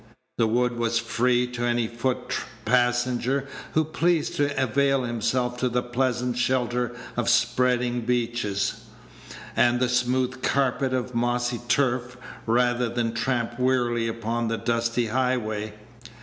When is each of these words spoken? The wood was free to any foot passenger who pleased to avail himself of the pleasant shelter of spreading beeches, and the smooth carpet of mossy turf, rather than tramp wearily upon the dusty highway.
The 0.39 0.47
wood 0.47 0.77
was 0.79 0.97
free 0.97 1.45
to 1.45 1.63
any 1.63 1.85
foot 1.87 2.35
passenger 2.65 3.47
who 3.75 3.83
pleased 3.83 4.35
to 4.37 4.59
avail 4.59 5.03
himself 5.03 5.61
of 5.61 5.73
the 5.73 5.83
pleasant 5.83 6.37
shelter 6.39 6.95
of 7.15 7.29
spreading 7.29 8.01
beeches, 8.01 8.85
and 9.55 9.79
the 9.79 9.87
smooth 9.87 10.41
carpet 10.41 10.91
of 10.95 11.13
mossy 11.13 11.61
turf, 11.67 12.17
rather 12.47 12.89
than 12.89 13.13
tramp 13.13 13.59
wearily 13.59 14.07
upon 14.07 14.47
the 14.47 14.57
dusty 14.57 15.05
highway. 15.05 15.75